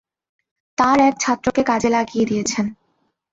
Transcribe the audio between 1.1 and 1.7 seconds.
ছাত্রকে